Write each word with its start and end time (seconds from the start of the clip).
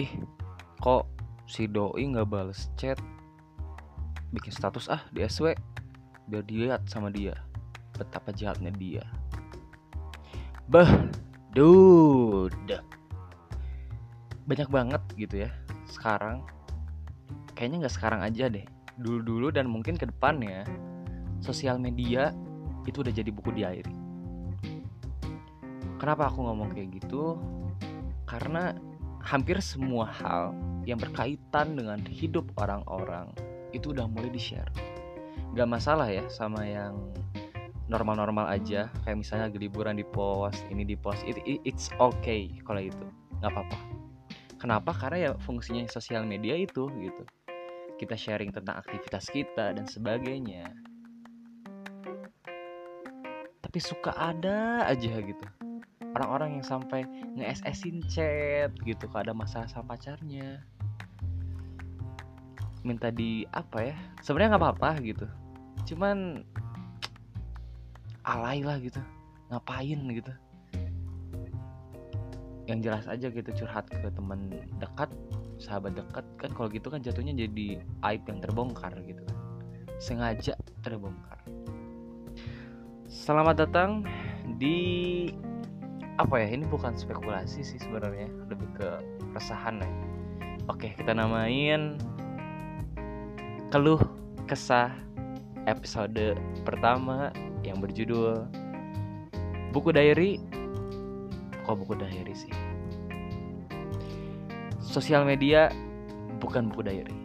ih 0.00 0.10
kok 0.80 1.04
si 1.44 1.68
doi 1.68 2.08
nggak 2.08 2.28
bales 2.28 2.72
chat? 2.80 2.96
Bikin 4.32 4.52
status 4.54 4.88
ah 4.88 5.04
di 5.12 5.20
SW 5.26 5.52
biar 6.30 6.44
dilihat 6.46 6.88
sama 6.88 7.12
dia. 7.12 7.36
Betapa 7.92 8.32
jahatnya 8.32 8.72
dia. 8.72 9.04
Bah 10.64 10.88
dude. 11.52 12.80
Banyak 14.48 14.68
banget 14.72 15.02
gitu 15.20 15.44
ya 15.44 15.50
sekarang. 15.90 16.46
Kayaknya 17.52 17.76
nggak 17.84 17.94
sekarang 18.00 18.20
aja 18.24 18.48
deh. 18.48 18.64
Dulu-dulu 18.96 19.52
dan 19.52 19.68
mungkin 19.68 20.00
ke 20.00 20.08
depannya 20.08 20.64
sosial 21.44 21.76
media 21.76 22.32
itu 22.88 23.04
udah 23.04 23.12
jadi 23.12 23.28
buku 23.28 23.52
diary. 23.52 23.92
Kenapa 26.00 26.32
aku 26.32 26.40
ngomong 26.48 26.72
kayak 26.72 26.96
gitu? 26.96 27.36
Karena 28.24 28.72
hampir 29.30 29.62
semua 29.62 30.10
hal 30.10 30.50
yang 30.82 30.98
berkaitan 30.98 31.78
dengan 31.78 32.02
hidup 32.02 32.50
orang-orang 32.58 33.30
itu 33.70 33.94
udah 33.94 34.10
mulai 34.10 34.26
di-share. 34.26 34.66
Gak 35.54 35.70
masalah 35.70 36.10
ya 36.10 36.26
sama 36.26 36.66
yang 36.66 36.98
normal-normal 37.86 38.50
aja, 38.50 38.90
kayak 39.06 39.22
misalnya 39.22 39.46
liburan 39.54 39.94
di 39.94 40.02
post, 40.02 40.66
ini 40.66 40.82
di 40.82 40.98
post, 40.98 41.22
it, 41.22 41.38
it, 41.46 41.62
it's 41.62 41.94
okay 42.02 42.50
kalau 42.66 42.82
itu, 42.82 43.06
nggak 43.38 43.54
apa-apa. 43.54 43.78
Kenapa? 44.58 44.90
Karena 44.98 45.18
ya 45.18 45.30
fungsinya 45.46 45.86
sosial 45.86 46.26
media 46.26 46.58
itu 46.58 46.90
gitu. 46.90 47.22
Kita 48.02 48.18
sharing 48.18 48.50
tentang 48.50 48.82
aktivitas 48.82 49.30
kita 49.30 49.74
dan 49.74 49.86
sebagainya. 49.86 50.70
Tapi 53.62 53.78
suka 53.78 54.10
ada 54.14 54.86
aja 54.90 55.22
gitu 55.22 55.69
orang-orang 56.14 56.58
yang 56.58 56.66
sampai 56.66 57.06
nge-SS-in 57.38 58.02
chat 58.10 58.70
gitu 58.82 59.06
kalau 59.10 59.30
ada 59.30 59.34
masalah 59.34 59.68
sama 59.70 59.94
pacarnya. 59.94 60.62
Minta 62.80 63.12
di 63.12 63.44
apa 63.52 63.92
ya 63.92 63.96
sebenarnya 64.24 64.56
nggak 64.56 64.62
apa-apa 64.64 64.90
gitu. 65.04 65.26
Cuman 65.92 66.42
alay 68.24 68.64
lah 68.64 68.80
gitu 68.80 69.00
ngapain 69.50 70.00
gitu. 70.10 70.32
Yang 72.66 72.78
jelas 72.86 73.04
aja 73.10 73.26
gitu 73.28 73.50
curhat 73.62 73.90
ke 73.90 74.08
teman 74.14 74.50
dekat 74.78 75.10
sahabat 75.60 75.92
dekat 75.92 76.24
kan 76.40 76.50
kalau 76.56 76.72
gitu 76.72 76.88
kan 76.88 77.04
jatuhnya 77.04 77.36
jadi 77.36 77.84
aib 78.08 78.22
yang 78.26 78.38
terbongkar 78.40 78.94
gitu 79.04 79.20
kan. 79.22 79.38
Sengaja 80.00 80.56
terbongkar. 80.80 81.44
Selamat 83.10 83.66
datang 83.68 84.06
di 84.56 85.28
apa 86.20 86.36
ya 86.36 86.52
ini 86.52 86.68
bukan 86.68 86.92
spekulasi 86.92 87.64
sih 87.64 87.80
sebenarnya 87.80 88.28
lebih 88.52 88.68
ke 88.76 89.00
keresahan 89.32 89.80
ya. 89.80 89.88
Oke 90.68 90.92
kita 90.92 91.16
namain 91.16 91.96
keluh 93.72 94.04
kesah 94.44 94.92
episode 95.64 96.36
pertama 96.60 97.32
yang 97.64 97.80
berjudul 97.80 98.44
buku 99.72 99.96
diary. 99.96 100.36
Kok 101.64 101.88
buku 101.88 101.96
diary 101.96 102.36
sih? 102.36 102.52
Sosial 104.76 105.24
media 105.24 105.72
bukan 106.36 106.68
buku 106.68 106.84
diary. 106.84 107.16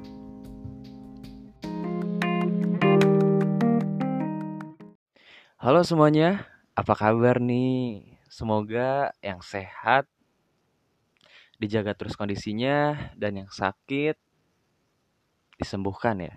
Halo 5.60 5.84
semuanya, 5.84 6.48
apa 6.80 6.96
kabar 6.96 7.44
nih? 7.44 8.15
Semoga 8.36 9.16
yang 9.24 9.40
sehat 9.40 10.12
dijaga 11.56 11.96
terus 11.96 12.20
kondisinya 12.20 13.08
dan 13.16 13.40
yang 13.40 13.48
sakit 13.48 14.20
disembuhkan 15.56 16.20
ya. 16.20 16.36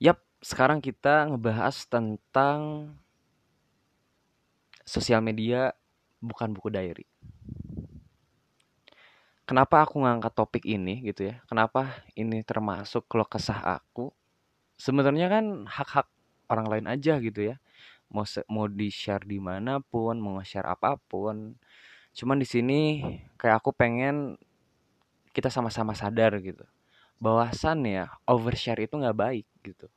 Yap, 0.00 0.24
sekarang 0.40 0.80
kita 0.80 1.28
ngebahas 1.28 1.84
tentang 1.84 2.96
sosial 4.88 5.20
media 5.20 5.76
bukan 6.16 6.56
buku 6.56 6.72
diary. 6.72 7.04
Kenapa 9.44 9.84
aku 9.84 10.00
ngangkat 10.00 10.32
topik 10.32 10.64
ini 10.64 11.04
gitu 11.04 11.28
ya? 11.28 11.44
Kenapa 11.44 11.92
ini 12.16 12.40
termasuk 12.40 13.04
kalau 13.04 13.28
kesah 13.28 13.60
aku? 13.76 14.08
Sebenarnya 14.80 15.28
kan 15.28 15.68
hak-hak 15.68 16.08
orang 16.48 16.72
lain 16.72 16.86
aja 16.88 17.20
gitu 17.20 17.52
ya 17.52 17.60
mau 18.10 18.24
mau 18.50 18.66
di 18.68 18.88
share 18.88 19.24
di 19.24 19.38
mana 19.40 19.80
pun 19.80 20.18
mau 20.20 20.40
share 20.44 20.68
apa 20.68 20.96
pun. 21.08 21.56
Cuman 22.14 22.38
di 22.38 22.46
sini 22.46 22.80
kayak 23.36 23.62
aku 23.62 23.74
pengen 23.74 24.38
kita 25.34 25.50
sama-sama 25.50 25.92
sadar 25.98 26.38
gitu. 26.38 26.62
Bahwasan 27.18 27.82
ya 27.86 28.10
overshare 28.28 28.86
itu 28.86 28.94
nggak 28.94 29.18
baik 29.18 29.46
gitu. 29.66 29.90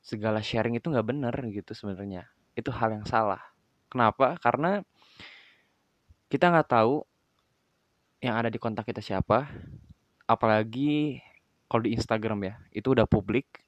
Segala 0.00 0.40
sharing 0.40 0.80
itu 0.80 0.88
nggak 0.88 1.04
bener 1.04 1.34
gitu 1.52 1.76
sebenarnya. 1.76 2.28
Itu 2.56 2.72
hal 2.72 2.96
yang 2.96 3.04
salah. 3.04 3.40
Kenapa? 3.92 4.40
Karena 4.40 4.80
kita 6.32 6.48
nggak 6.50 6.68
tahu 6.68 7.04
yang 8.24 8.40
ada 8.40 8.48
di 8.48 8.56
kontak 8.56 8.88
kita 8.88 9.04
siapa. 9.04 9.44
Apalagi 10.24 11.20
kalau 11.68 11.84
di 11.84 11.92
Instagram 11.92 12.40
ya 12.48 12.54
itu 12.72 12.96
udah 12.96 13.04
publik. 13.04 13.60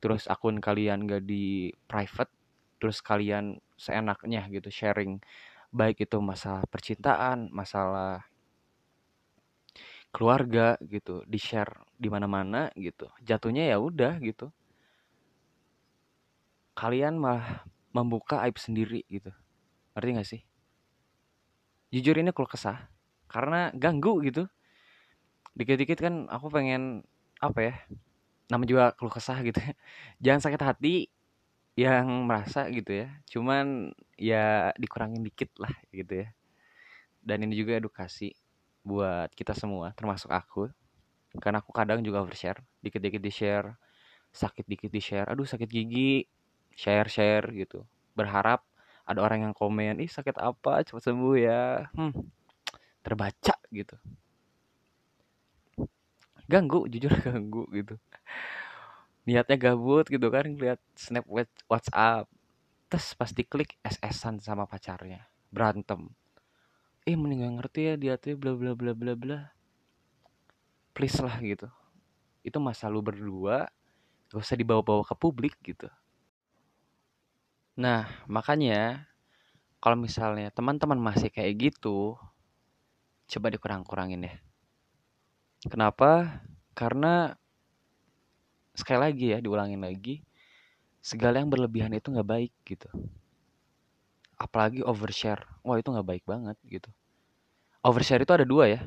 Terus 0.00 0.24
akun 0.32 0.64
kalian 0.64 1.04
gak 1.04 1.28
di 1.28 1.76
private 1.84 2.32
terus 2.80 3.04
kalian 3.04 3.60
seenaknya 3.76 4.48
gitu 4.48 4.72
sharing 4.72 5.20
baik 5.70 6.02
itu 6.02 6.18
masalah 6.18 6.64
percintaan 6.66 7.52
masalah 7.52 8.26
keluarga 10.10 10.74
gitu 10.82 11.22
di 11.22 11.38
share 11.38 11.70
di 11.94 12.10
mana-mana 12.10 12.72
gitu 12.74 13.06
jatuhnya 13.22 13.70
ya 13.70 13.78
udah 13.78 14.18
gitu. 14.18 14.50
Kalian 16.74 17.20
malah 17.20 17.66
membuka 17.92 18.40
aib 18.46 18.56
sendiri 18.56 19.04
gitu. 19.06 19.30
Ngerti 19.94 20.10
gak 20.16 20.28
sih? 20.28 20.42
Jujur 21.92 22.16
ini 22.18 22.30
kalau 22.32 22.48
kesah 22.48 22.88
karena 23.30 23.70
ganggu 23.74 24.18
gitu. 24.26 24.48
Dikit-dikit 25.54 25.98
kan 26.00 26.14
aku 26.30 26.48
pengen 26.50 27.04
apa 27.42 27.60
ya 27.60 27.74
nama 28.50 28.66
juga 28.66 28.90
keluh 28.98 29.14
kesah 29.14 29.38
gitu 29.46 29.56
jangan 30.24 30.42
sakit 30.42 30.60
hati 30.60 31.08
yang 31.80 32.28
merasa 32.28 32.68
gitu 32.68 32.92
ya. 32.92 33.08
Cuman 33.24 33.96
ya 34.20 34.68
dikurangin 34.76 35.24
dikit 35.24 35.48
lah 35.56 35.72
gitu 35.96 36.26
ya. 36.26 36.28
Dan 37.24 37.48
ini 37.48 37.56
juga 37.56 37.80
edukasi 37.80 38.36
buat 38.84 39.32
kita 39.32 39.56
semua 39.56 39.96
termasuk 39.96 40.28
aku. 40.28 40.68
Karena 41.40 41.64
aku 41.64 41.72
kadang 41.72 42.04
juga 42.04 42.20
overshare 42.20 42.60
dikit-dikit 42.84 43.22
di 43.22 43.32
share 43.32 43.68
sakit 44.30 44.62
dikit 44.62 44.94
di 44.94 45.02
share 45.02 45.26
aduh 45.26 45.42
sakit 45.42 45.66
gigi 45.66 46.26
share 46.76 47.08
share 47.08 47.48
gitu. 47.56 47.86
Berharap 48.12 48.62
ada 49.08 49.20
orang 49.24 49.48
yang 49.48 49.54
komen 49.56 49.98
ih 50.04 50.10
sakit 50.10 50.36
apa? 50.36 50.84
Cepat 50.84 51.02
sembuh 51.10 51.34
ya. 51.38 51.88
Hmm, 51.96 52.12
terbaca 53.00 53.56
gitu. 53.72 53.96
Ganggu 56.50 56.90
jujur 56.90 57.14
ganggu 57.26 57.64
gitu 57.72 57.94
niatnya 59.30 59.54
gabut 59.54 60.10
gitu 60.10 60.26
kan 60.26 60.42
lihat 60.58 60.82
snap 60.98 61.22
WhatsApp. 61.70 62.26
Terus 62.90 63.14
pasti 63.14 63.46
klik 63.46 63.78
SS-an 63.86 64.42
sama 64.42 64.66
pacarnya 64.66 65.22
berantem. 65.54 66.10
Eh 67.06 67.14
mending 67.14 67.46
gak 67.46 67.54
ngerti 67.62 67.80
ya 67.86 67.94
dia 67.94 68.14
tuh 68.18 68.34
bla 68.34 68.58
bla 68.58 68.74
bla 68.74 68.90
bla 68.90 69.14
bla. 69.14 69.38
Please 70.90 71.22
lah 71.22 71.38
gitu. 71.38 71.70
Itu 72.42 72.58
masa 72.58 72.90
lu 72.90 72.98
berdua 72.98 73.70
gak 74.34 74.42
usah 74.42 74.58
dibawa-bawa 74.58 75.06
ke 75.06 75.14
publik 75.14 75.54
gitu. 75.62 75.86
Nah 77.78 78.10
makanya 78.26 79.06
kalau 79.78 79.94
misalnya 79.94 80.50
teman-teman 80.50 80.98
masih 80.98 81.30
kayak 81.30 81.70
gitu 81.70 82.18
coba 83.30 83.46
dikurang-kurangin 83.54 84.26
ya 84.26 84.34
kenapa? 85.68 86.40
Karena 86.72 87.36
sekali 88.80 88.98
lagi 89.04 89.26
ya 89.36 89.38
diulangin 89.44 89.84
lagi 89.84 90.24
segala 91.00 91.40
yang 91.40 91.48
berlebihan 91.48 91.92
itu 91.96 92.12
nggak 92.12 92.28
baik 92.28 92.52
gitu. 92.68 92.88
Apalagi 94.36 94.84
overshare. 94.84 95.44
Wah 95.64 95.80
itu 95.80 95.88
nggak 95.88 96.08
baik 96.08 96.24
banget 96.28 96.56
gitu. 96.68 96.88
Overshare 97.80 98.24
itu 98.24 98.32
ada 98.32 98.44
dua 98.44 98.68
ya. 98.68 98.80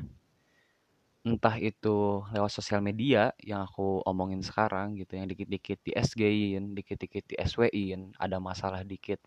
Entah 1.24 1.56
itu 1.58 2.22
lewat 2.30 2.52
sosial 2.52 2.84
media 2.84 3.32
yang 3.40 3.64
aku 3.64 4.04
omongin 4.04 4.44
sekarang 4.44 4.94
gitu 5.00 5.16
yang 5.16 5.26
dikit-dikit 5.26 5.80
di 5.82 5.92
SG-in, 5.96 6.76
dikit-dikit 6.76 7.24
di 7.32 7.34
SW-in, 7.40 8.12
ada 8.20 8.36
masalah 8.38 8.84
dikit 8.84 9.18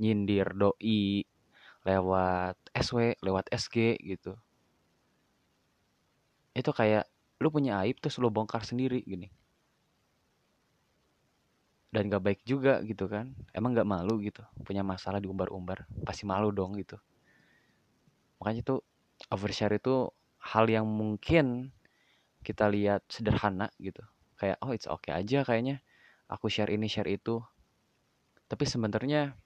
nyindir 0.00 0.56
doi 0.56 1.22
lewat 1.84 2.56
SW, 2.72 3.20
lewat 3.20 3.52
SG 3.52 4.00
gitu. 4.00 4.34
Itu 6.56 6.70
kayak 6.72 7.04
lu 7.44 7.52
punya 7.52 7.82
aib 7.84 8.00
terus 8.00 8.16
lu 8.16 8.32
bongkar 8.32 8.64
sendiri 8.64 9.04
gini 9.04 9.28
dan 11.94 12.10
gak 12.10 12.26
baik 12.26 12.40
juga 12.42 12.82
gitu 12.82 13.06
kan. 13.06 13.30
Emang 13.54 13.70
gak 13.78 13.86
malu 13.86 14.18
gitu 14.18 14.42
punya 14.66 14.82
masalah 14.82 15.22
diumbar-umbar 15.22 15.86
pasti 16.02 16.26
malu 16.26 16.50
dong 16.50 16.74
gitu. 16.74 16.98
Makanya 18.42 18.66
tuh 18.66 18.80
overshare 19.30 19.78
itu 19.78 20.10
hal 20.42 20.66
yang 20.66 20.84
mungkin 20.90 21.70
kita 22.42 22.66
lihat 22.66 23.06
sederhana 23.06 23.70
gitu. 23.78 24.02
Kayak 24.34 24.58
oh 24.66 24.74
it's 24.74 24.90
okay 24.90 25.14
aja 25.14 25.46
kayaknya 25.46 25.78
aku 26.26 26.50
share 26.50 26.74
ini 26.74 26.90
share 26.90 27.06
itu. 27.06 27.38
Tapi 28.50 28.66
sebenarnya 28.66 29.38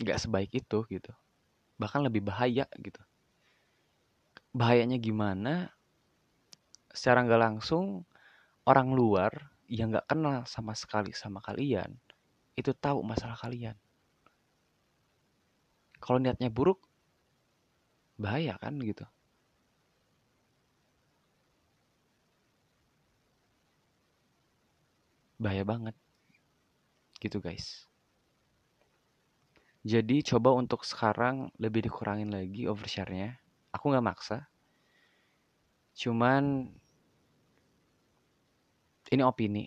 nggak 0.00 0.16
sebaik 0.16 0.50
itu 0.56 0.88
gitu. 0.88 1.12
Bahkan 1.76 2.08
lebih 2.08 2.24
bahaya 2.24 2.64
gitu. 2.80 3.04
Bahayanya 4.56 4.96
gimana? 4.96 5.76
Secara 6.88 7.24
nggak 7.24 7.42
langsung 7.52 8.08
orang 8.64 8.96
luar 8.96 9.51
yang 9.72 9.88
nggak 9.88 10.04
kenal 10.04 10.44
sama 10.44 10.76
sekali 10.76 11.16
sama 11.16 11.40
kalian 11.40 11.96
itu 12.60 12.76
tahu 12.76 13.00
masalah 13.00 13.40
kalian. 13.40 13.72
Kalau 15.96 16.20
niatnya 16.20 16.52
buruk 16.52 16.84
bahaya 18.20 18.60
kan 18.60 18.76
gitu. 18.84 19.08
Bahaya 25.40 25.64
banget. 25.64 25.96
Gitu 27.16 27.40
guys. 27.40 27.88
Jadi 29.82 30.20
coba 30.22 30.52
untuk 30.54 30.84
sekarang 30.84 31.48
lebih 31.56 31.88
dikurangin 31.88 32.28
lagi 32.28 32.68
overshare-nya. 32.68 33.40
Aku 33.72 33.88
nggak 33.88 34.04
maksa. 34.04 34.46
Cuman 35.96 36.70
ini 39.10 39.22
opini. 39.26 39.66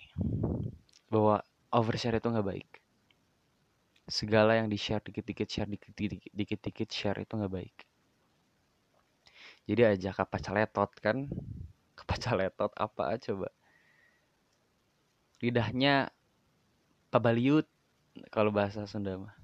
Bahwa 1.11 1.43
overshare 1.73 2.21
itu 2.21 2.31
nggak 2.31 2.47
baik. 2.47 2.69
Segala 4.05 4.55
yang 4.55 4.69
di 4.69 4.77
share 4.77 5.01
dikit-dikit 5.01 5.49
share 5.49 5.67
dikit-dikit 6.31 6.89
share 6.93 7.19
itu 7.19 7.33
nggak 7.35 7.53
baik. 7.53 7.77
Jadi 9.65 9.81
aja 9.81 10.09
kapaca 10.13 10.53
letot 10.53 10.91
kan. 11.01 11.27
Kapaca 11.97 12.31
letot 12.37 12.71
apa 12.77 13.17
coba. 13.17 13.49
Lidahnya 15.41 16.13
pabaliut 17.09 17.67
kalau 18.31 18.51
bahasa 18.53 18.87
Sunda 18.87 19.19
mah. 19.19 19.35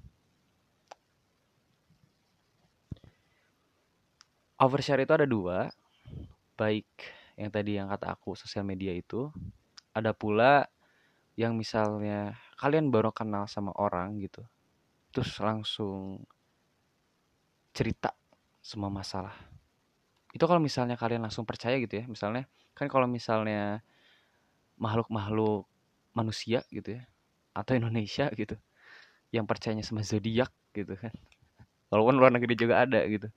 Overshare 4.62 5.02
itu 5.02 5.10
ada 5.10 5.26
dua, 5.26 5.74
baik 6.54 6.86
yang 7.34 7.50
tadi 7.50 7.82
yang 7.82 7.90
kata 7.90 8.14
aku 8.14 8.38
sosial 8.38 8.62
media 8.62 8.94
itu, 8.94 9.26
ada 9.98 10.12
pula 10.16 10.66
yang 11.38 11.56
misalnya 11.56 12.36
kalian 12.60 12.92
baru 12.94 13.10
kenal 13.14 13.44
sama 13.48 13.72
orang 13.76 14.20
gitu, 14.24 14.42
terus 15.14 15.32
langsung 15.40 16.24
cerita 17.72 18.12
semua 18.62 18.88
masalah. 18.92 19.34
Itu 20.32 20.44
kalau 20.48 20.60
misalnya 20.60 20.96
kalian 20.96 21.24
langsung 21.28 21.44
percaya 21.48 21.76
gitu 21.80 22.00
ya, 22.00 22.04
misalnya 22.08 22.48
kan 22.76 22.88
kalau 22.88 23.04
misalnya 23.08 23.84
makhluk-makhluk 24.80 25.64
manusia 26.12 26.60
gitu 26.68 26.98
ya 27.00 27.02
atau 27.56 27.72
Indonesia 27.76 28.28
gitu 28.40 28.56
yang 29.34 29.44
percayanya 29.48 29.84
sama 29.84 30.02
zodiak 30.04 30.52
gitu 30.76 30.94
kan 30.96 31.12
walaupun 31.92 32.16
luar 32.20 32.32
negeri 32.34 32.54
juga 32.56 32.84
ada 32.84 33.04
gitu 33.08 33.28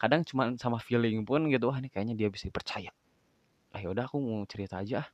kadang 0.00 0.22
cuma 0.26 0.52
sama 0.60 0.78
feeling 0.82 1.22
pun 1.24 1.46
gitu 1.48 1.70
wah 1.70 1.78
ini 1.80 1.88
kayaknya 1.92 2.14
dia 2.18 2.28
bisa 2.32 2.48
percaya 2.52 2.90
ah 3.74 3.80
ya 3.80 3.88
udah 3.92 4.06
aku 4.08 4.18
mau 4.20 4.42
cerita 4.48 4.80
aja 4.82 5.06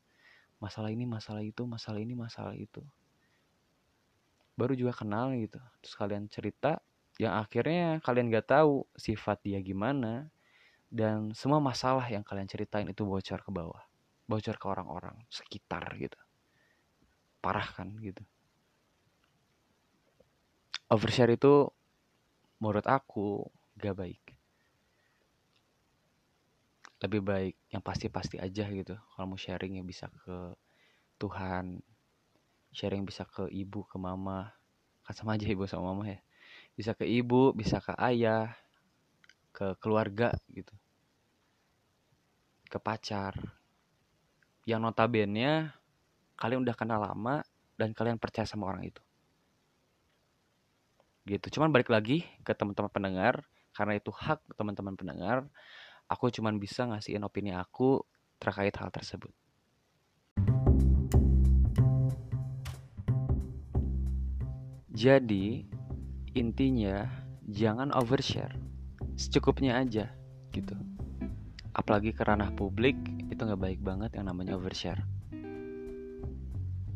masalah 0.60 0.92
ini 0.92 1.08
masalah 1.08 1.40
itu 1.40 1.64
masalah 1.64 1.98
ini 1.98 2.12
masalah 2.12 2.54
itu. 2.54 2.84
Baru 4.54 4.76
juga 4.76 4.92
kenal 4.92 5.32
gitu. 5.40 5.56
Terus 5.80 5.94
kalian 5.96 6.28
cerita 6.28 6.84
yang 7.16 7.40
akhirnya 7.40 7.98
kalian 8.04 8.28
gak 8.28 8.60
tahu 8.60 8.84
sifat 8.94 9.40
dia 9.40 9.58
gimana. 9.64 10.28
Dan 10.90 11.32
semua 11.32 11.62
masalah 11.62 12.04
yang 12.12 12.20
kalian 12.20 12.50
ceritain 12.50 12.84
itu 12.86 13.02
bocor 13.08 13.40
ke 13.40 13.50
bawah. 13.50 13.82
Bocor 14.28 14.60
ke 14.60 14.66
orang-orang 14.68 15.16
sekitar 15.32 15.96
gitu. 15.96 16.18
Parah 17.40 17.66
kan 17.72 17.96
gitu. 18.04 18.20
Overshare 20.92 21.34
itu 21.34 21.72
menurut 22.60 22.84
aku 22.84 23.48
gak 23.80 23.96
baik 23.96 24.29
lebih 27.00 27.20
baik 27.24 27.54
yang 27.72 27.80
pasti-pasti 27.80 28.36
aja 28.36 28.68
gitu. 28.68 28.92
Kalau 28.92 29.26
mau 29.32 29.40
sharing 29.40 29.80
ya 29.80 29.84
bisa 29.84 30.12
ke 30.12 30.52
Tuhan 31.16 31.80
sharing 32.70 33.02
bisa 33.02 33.24
ke 33.26 33.48
ibu 33.50 33.82
ke 33.88 33.96
mama. 33.96 34.52
Kan 35.02 35.14
sama 35.16 35.34
aja 35.34 35.48
ibu 35.48 35.64
sama 35.64 35.96
mama 35.96 36.12
ya. 36.12 36.20
Bisa 36.76 36.92
ke 36.92 37.08
ibu 37.08 37.56
bisa 37.56 37.80
ke 37.80 37.96
ayah 37.98 38.52
ke 39.50 39.74
keluarga 39.80 40.36
gitu. 40.52 40.72
Ke 42.68 42.76
pacar. 42.76 43.34
Yang 44.68 44.80
notabene 44.84 45.72
kalian 46.36 46.62
udah 46.62 46.76
kenal 46.76 47.00
lama 47.00 47.42
dan 47.80 47.96
kalian 47.96 48.20
percaya 48.20 48.44
sama 48.44 48.68
orang 48.68 48.92
itu. 48.92 49.02
Gitu. 51.24 51.48
Cuman 51.58 51.72
balik 51.72 51.88
lagi 51.88 52.28
ke 52.44 52.52
teman-teman 52.52 52.92
pendengar. 52.92 53.40
Karena 53.70 53.96
itu 53.96 54.12
hak 54.12 54.42
teman-teman 54.58 54.98
pendengar 54.98 55.46
aku 56.10 56.26
cuman 56.34 56.58
bisa 56.58 56.90
ngasihin 56.90 57.22
opini 57.22 57.54
aku 57.54 58.02
terkait 58.42 58.74
hal 58.74 58.90
tersebut. 58.90 59.30
Jadi 64.90 65.64
intinya 66.34 67.06
jangan 67.46 67.94
overshare. 67.94 68.58
Secukupnya 69.14 69.78
aja 69.78 70.10
gitu. 70.50 70.74
Apalagi 71.70 72.10
ke 72.10 72.26
ranah 72.26 72.50
publik 72.58 72.98
itu 73.30 73.38
nggak 73.38 73.62
baik 73.62 73.80
banget 73.80 74.18
yang 74.18 74.26
namanya 74.26 74.58
overshare. 74.58 75.06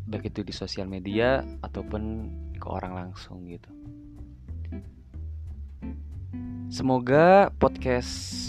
Baik 0.05 0.35
itu 0.35 0.43
di 0.43 0.53
sosial 0.53 0.91
media 0.91 1.47
ataupun 1.63 2.03
ke 2.59 2.67
orang 2.67 2.93
langsung 2.93 3.47
gitu. 3.47 3.71
Semoga 6.69 7.55
podcast 7.57 8.44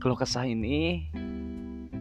keluh 0.00 0.18
kesah 0.18 0.48
ini 0.48 1.06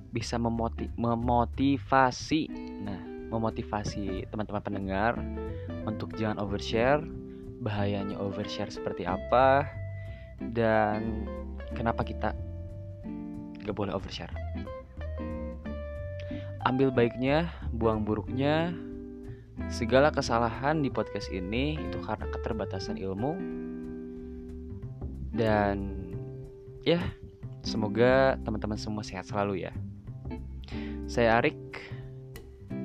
bisa 0.10 0.40
memoti 0.42 0.90
memotivasi, 0.98 2.50
nah 2.82 3.00
memotivasi 3.30 4.26
teman-teman 4.32 4.64
pendengar 4.64 5.14
untuk 5.86 6.16
jangan 6.18 6.42
overshare, 6.42 7.04
bahayanya 7.62 8.18
overshare 8.18 8.72
seperti 8.74 9.06
apa, 9.06 9.70
dan 10.56 11.28
kenapa 11.78 12.02
kita 12.02 12.34
gak 13.62 13.76
boleh 13.76 13.94
overshare 13.94 14.34
ambil 16.68 16.92
baiknya, 16.92 17.48
buang 17.72 18.04
buruknya. 18.04 18.76
Segala 19.68 20.12
kesalahan 20.12 20.80
di 20.80 20.90
podcast 20.92 21.28
ini 21.32 21.76
itu 21.76 22.00
karena 22.04 22.28
keterbatasan 22.32 22.96
ilmu. 23.00 23.36
Dan 25.36 25.76
ya, 26.84 27.00
semoga 27.70 28.34
teman-teman 28.42 28.82
semua 28.82 29.06
sehat 29.06 29.30
selalu 29.30 29.70
ya. 29.70 29.74
Saya 31.06 31.38
Arik, 31.38 31.58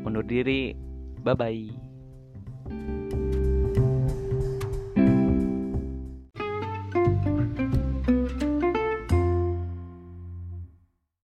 undur 0.05 0.25
diri. 0.25 0.77
Bye 1.25 1.37
bye. 1.37 2.94